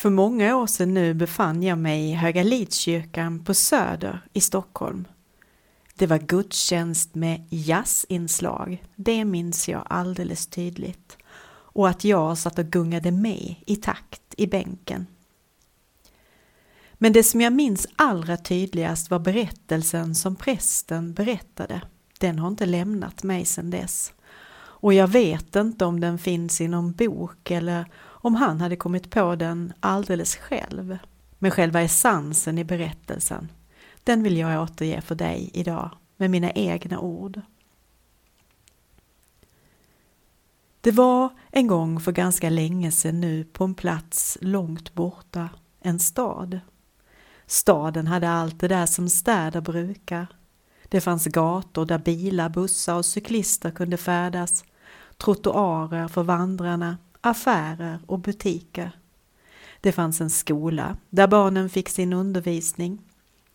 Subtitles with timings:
[0.00, 5.08] För många år sedan nu befann jag mig i Höga Lidskyrkan på Söder i Stockholm.
[5.94, 11.16] Det var gudstjänst med jazzinslag, det minns jag alldeles tydligt.
[11.48, 15.06] Och att jag satt och gungade med i takt i bänken.
[16.94, 21.82] Men det som jag minns allra tydligast var berättelsen som prästen berättade.
[22.18, 24.12] Den har inte lämnat mig sedan dess.
[24.82, 27.84] Och jag vet inte om den finns i någon bok eller
[28.20, 30.98] om han hade kommit på den alldeles själv.
[31.38, 33.52] Men själva essensen i berättelsen,
[34.04, 37.40] den vill jag återge för dig idag med mina egna ord.
[40.80, 45.48] Det var en gång för ganska länge sedan nu på en plats långt borta,
[45.80, 46.60] en stad.
[47.46, 50.26] Staden hade allt det där som städer brukar.
[50.88, 54.64] Det fanns gator där bilar, bussar och cyklister kunde färdas,
[55.16, 59.00] trottoarer för vandrarna, affärer och butiker.
[59.80, 63.02] Det fanns en skola där barnen fick sin undervisning,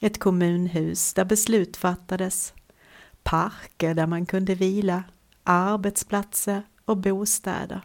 [0.00, 2.54] ett kommunhus där beslut fattades,
[3.22, 5.04] parker där man kunde vila,
[5.44, 7.80] arbetsplatser och bostäder.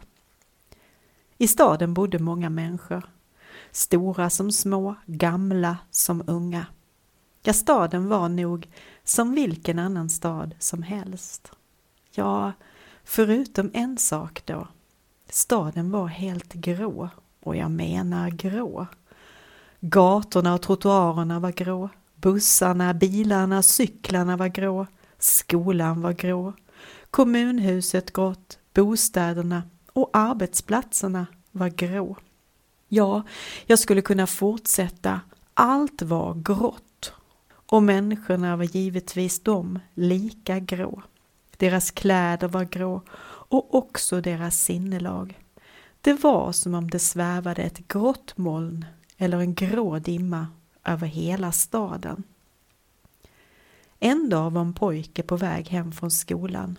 [1.38, 3.10] I staden bodde många människor,
[3.70, 6.66] stora som små, gamla som unga.
[7.42, 8.68] Ja, staden var nog
[9.04, 11.52] som vilken annan stad som helst.
[12.10, 12.52] Ja,
[13.04, 14.68] förutom en sak då.
[15.30, 17.08] Staden var helt grå,
[17.40, 18.86] och jag menar grå.
[19.80, 24.86] Gatorna och trottoarerna var grå, bussarna, bilarna, cyklarna var grå,
[25.18, 26.52] skolan var grå,
[27.10, 29.62] kommunhuset grått, bostäderna
[29.92, 32.16] och arbetsplatserna var grå.
[32.88, 33.22] Ja,
[33.66, 35.20] jag skulle kunna fortsätta.
[35.54, 37.12] Allt var grått.
[37.70, 41.02] Och människorna var givetvis de lika grå.
[41.58, 43.02] Deras kläder var grå
[43.50, 45.38] och också deras sinnelag.
[46.00, 48.84] Det var som om det svävade ett grått moln
[49.16, 50.46] eller en grå dimma
[50.84, 52.22] över hela staden.
[54.00, 56.78] En dag var en pojke på väg hem från skolan.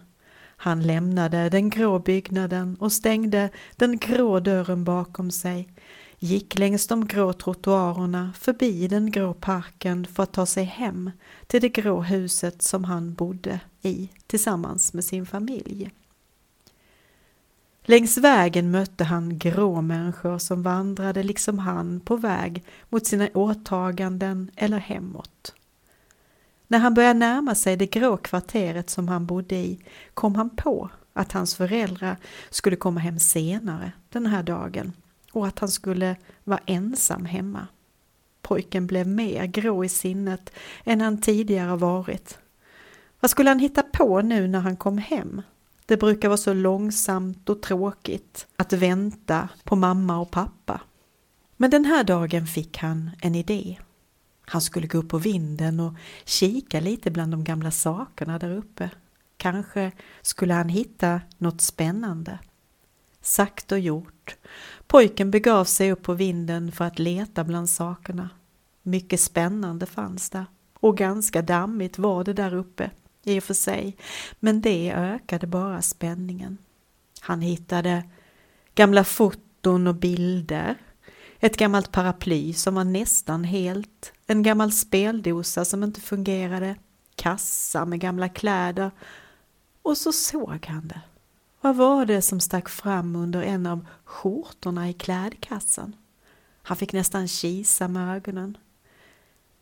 [0.61, 5.69] Han lämnade den grå byggnaden och stängde den grå dörren bakom sig,
[6.19, 11.11] gick längs de grå trottoarerna förbi den grå parken för att ta sig hem
[11.47, 15.91] till det grå huset som han bodde i tillsammans med sin familj.
[17.83, 24.51] Längs vägen mötte han grå människor som vandrade liksom han på väg mot sina åtaganden
[24.55, 25.55] eller hemåt.
[26.67, 29.79] När han började närma sig det grå kvarteret som han bodde i
[30.13, 32.17] kom han på att hans föräldrar
[32.49, 34.93] skulle komma hem senare den här dagen
[35.31, 37.67] och att han skulle vara ensam hemma.
[38.41, 40.51] Pojken blev mer grå i sinnet
[40.83, 42.37] än han tidigare varit.
[43.19, 45.41] Vad skulle han hitta på nu när han kom hem?
[45.85, 50.81] Det brukar vara så långsamt och tråkigt att vänta på mamma och pappa.
[51.57, 53.77] Men den här dagen fick han en idé.
[54.41, 55.93] Han skulle gå upp på vinden och
[56.25, 58.89] kika lite bland de gamla sakerna där uppe.
[59.37, 59.91] Kanske
[60.21, 62.39] skulle han hitta något spännande.
[63.21, 64.37] Sagt och gjort.
[64.87, 68.29] Pojken begav sig upp på vinden för att leta bland sakerna.
[68.83, 70.45] Mycket spännande fanns där
[70.79, 72.91] och ganska dammigt var det där uppe
[73.23, 73.97] i och för sig,
[74.39, 76.57] men det ökade bara spänningen.
[77.21, 78.03] Han hittade
[78.75, 80.75] gamla foton och bilder,
[81.39, 86.75] ett gammalt paraply som var nästan helt, en gammal speldosa som inte fungerade,
[87.15, 88.91] kassa med gamla kläder
[89.81, 91.01] och så såg han det.
[91.61, 95.95] Vad var det som stack fram under en av skjortorna i klädkassen?
[96.61, 98.57] Han fick nästan kisa med ögonen.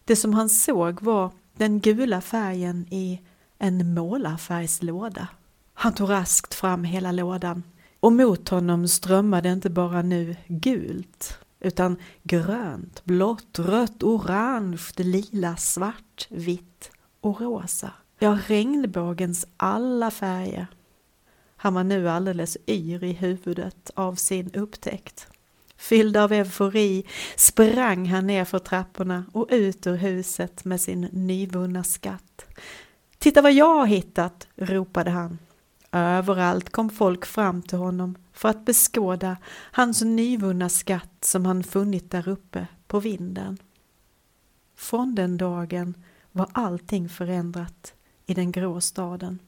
[0.05, 3.21] Det som han såg var den gula färgen i
[3.57, 5.27] en målarfärgslåda.
[5.73, 7.63] Han tog raskt fram hela lådan
[7.99, 16.27] och mot honom strömmade inte bara nu gult utan grönt, blått, rött, orange, lila, svart,
[16.29, 16.91] vitt
[17.21, 17.91] och rosa.
[18.19, 20.67] Ja, regnbågens alla färger.
[21.57, 25.27] Han var nu alldeles yr i huvudet av sin upptäckt.
[25.77, 31.83] Fylld av eufori sprang han ner för trapporna och ut ur huset med sin nyvunna
[31.83, 32.45] skatt.
[33.17, 35.37] Titta vad jag har hittat, ropade han.
[35.91, 39.37] Överallt kom folk fram till honom för att beskåda
[39.71, 43.57] hans nyvunna skatt som han funnit där uppe på vinden.
[44.75, 45.93] Från den dagen
[46.31, 47.93] var allting förändrat
[48.25, 49.39] i den grå staden.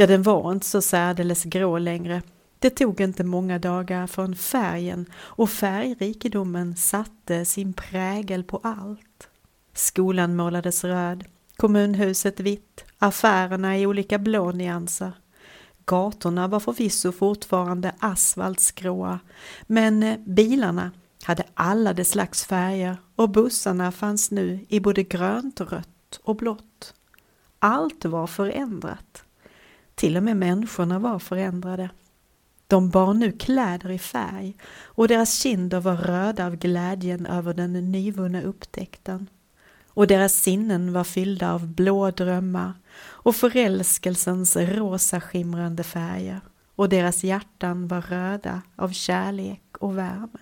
[0.00, 2.22] Ja, den var inte så särdeles grå längre.
[2.58, 9.28] Det tog inte många dagar förrän färgen och färgrikedomen satte sin prägel på allt.
[9.74, 11.24] Skolan målades röd,
[11.56, 15.12] kommunhuset vitt, affärerna i olika blå nyanser.
[15.84, 19.20] Gatorna var förvisso fortfarande asfaltsgråa,
[19.62, 20.90] men bilarna,
[21.22, 26.94] hade alla de slags färger och bussarna fanns nu i både grönt, rött och blått.
[27.58, 29.24] Allt var förändrat.
[30.00, 31.90] Till och med människorna var förändrade.
[32.66, 37.72] De bar nu kläder i färg och deras kinder var röda av glädjen över den
[37.72, 39.26] nyvunna upptäckten.
[39.88, 46.40] Och deras sinnen var fyllda av blå drömmar och förälskelsens rosa skimrande färger
[46.76, 50.40] och deras hjärtan var röda av kärlek och värme.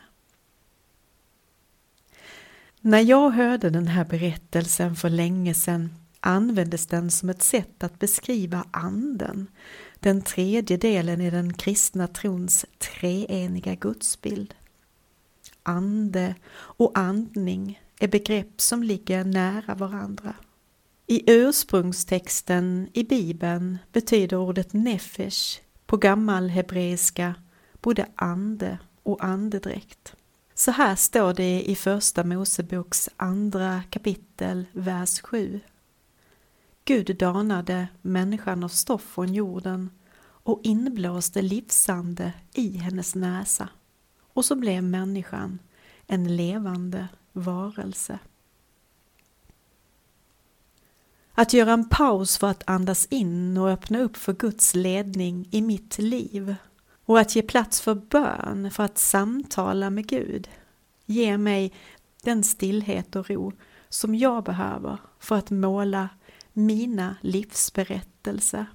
[2.81, 7.99] När jag hörde den här berättelsen för länge sedan användes den som ett sätt att
[7.99, 9.47] beskriva anden,
[10.01, 14.55] den tredje delen i den kristna trons treeniga gudsbild.
[15.63, 20.35] Ande och andning är begrepp som ligger nära varandra.
[21.07, 27.35] I ursprungstexten i Bibeln betyder ordet nefesh på gammal hebreiska
[27.81, 30.15] både ande och andedräkt.
[30.55, 35.61] Så här står det i Första Moseboks andra kapitel, vers 7.
[36.89, 39.91] Gud danade människan av stoff från jorden
[40.21, 43.69] och inblåste livsande i hennes näsa.
[44.33, 45.59] Och så blev människan
[46.07, 48.19] en levande varelse.
[51.33, 55.63] Att göra en paus för att andas in och öppna upp för Guds ledning i
[55.63, 56.55] mitt liv
[57.05, 60.49] och att ge plats för bön för att samtala med Gud
[61.07, 61.75] ger mig
[62.23, 63.53] den stillhet och ro
[63.89, 66.09] som jag behöver för att måla
[66.59, 68.67] mina livsberättelser.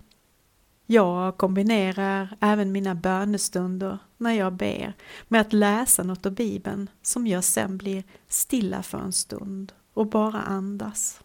[0.86, 4.94] Jag kombinerar även mina bönestunder när jag ber
[5.28, 10.08] med att läsa något av Bibeln som jag sen blir stilla för en stund och
[10.08, 11.24] bara andas.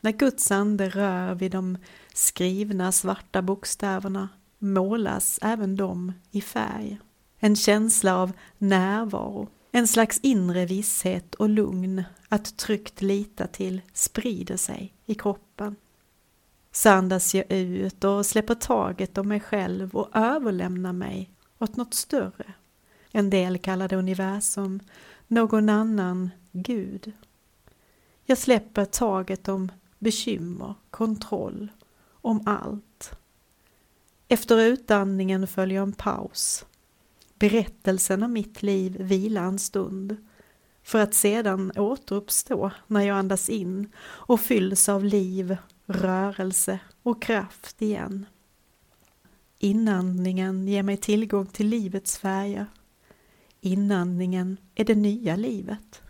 [0.00, 1.78] När Guds ande rör vid de
[2.14, 4.28] skrivna svarta bokstäverna
[4.58, 6.98] målas även de i färg.
[7.38, 14.56] En känsla av närvaro, en slags inre visshet och lugn att tryggt lita till sprider
[14.56, 15.76] sig i kroppen.
[16.72, 21.94] Så andas jag ut och släpper taget om mig själv och överlämnar mig åt något
[21.94, 22.52] större.
[23.10, 24.80] En del kallar det universum,
[25.26, 27.12] någon annan Gud.
[28.24, 31.70] Jag släpper taget om bekymmer, kontroll,
[32.10, 33.12] om allt.
[34.28, 36.66] Efter utandningen följer en paus.
[37.42, 40.16] Berättelsen om mitt liv vilar en stund
[40.82, 45.56] för att sedan återuppstå när jag andas in och fylls av liv,
[45.86, 48.26] rörelse och kraft igen.
[49.58, 52.66] Inandningen ger mig tillgång till livets färger.
[53.60, 56.02] Inandningen är det nya livet.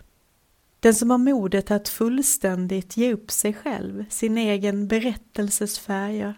[0.81, 6.35] Den som har modet att fullständigt ge upp sig själv, sin egen berättelses färger,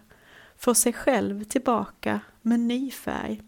[0.57, 3.41] får sig själv tillbaka med ny färg.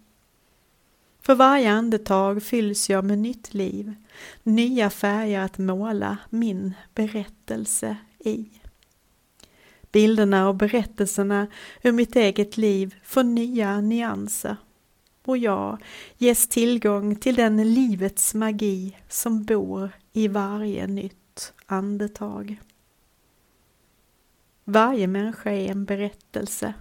[1.27, 3.95] För varje andetag fylls jag med nytt liv,
[4.43, 8.49] nya färger att måla min berättelse i.
[9.91, 11.47] Bilderna och berättelserna
[11.83, 14.57] ur mitt eget liv får nya nyanser
[15.25, 15.83] och jag
[16.17, 22.61] ges tillgång till den livets magi som bor i varje nytt andetag.
[24.63, 26.73] Varje människa är en berättelse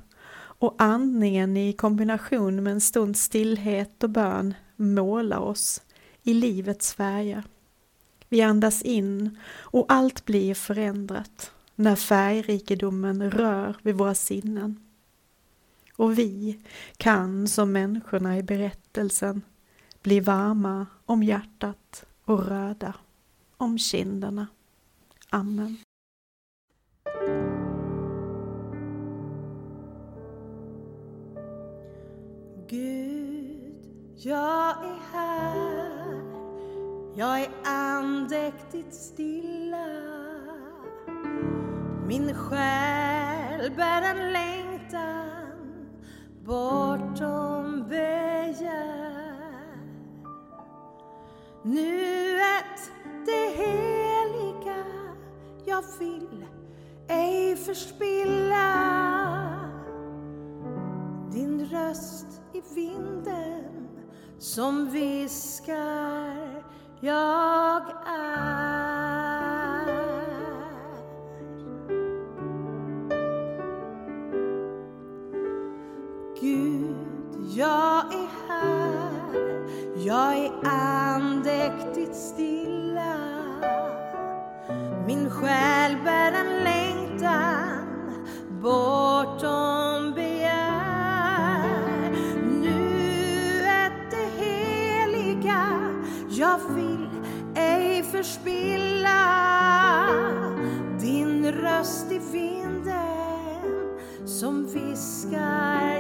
[0.58, 5.82] och andningen i kombination med en stunds stillhet och bön målar oss
[6.23, 7.44] i livets färger.
[8.29, 14.81] Vi andas in och allt blir förändrat när färgrikedomen rör vid våra sinnen.
[15.96, 16.60] Och vi
[16.96, 19.43] kan som människorna i berättelsen
[20.03, 22.94] bli varma om hjärtat och röda
[23.56, 24.46] om kinderna.
[25.31, 25.77] Amen.
[32.69, 33.75] Gud,
[34.17, 36.23] jag är här.
[37.15, 39.87] Jag är andäktigt stilla.
[42.06, 45.87] Min själ bär en längtan
[46.44, 49.17] bortom begär.
[51.63, 52.91] Nuet,
[53.27, 54.85] det heliga
[55.67, 56.46] jag vill
[57.08, 58.96] ej förspilla
[61.32, 63.89] din röst i vinden
[64.39, 66.65] som viskar
[67.01, 68.67] jag är.
[76.41, 76.96] Gud,
[77.56, 83.17] jag är här, jag är andäktigt stilla.
[85.06, 86.16] Min själ bär
[98.17, 99.27] förspilla
[101.01, 105.95] din röst i vinden som viskar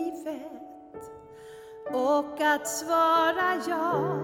[0.00, 1.10] livet
[1.92, 4.18] och att svara ja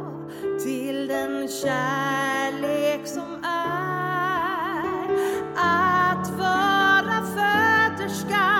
[0.64, 3.76] till den kärlek som är.
[5.56, 8.55] Att vara föderska